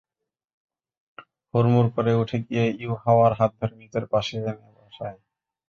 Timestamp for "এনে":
4.41-4.53